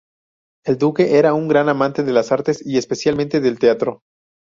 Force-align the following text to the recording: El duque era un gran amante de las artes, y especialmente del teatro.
El 0.65 0.79
duque 0.79 1.19
era 1.19 1.35
un 1.35 1.47
gran 1.47 1.69
amante 1.69 2.01
de 2.01 2.11
las 2.11 2.31
artes, 2.31 2.65
y 2.65 2.79
especialmente 2.79 3.39
del 3.39 3.59
teatro. 3.59 4.01